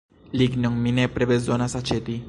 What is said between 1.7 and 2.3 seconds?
aĉeti.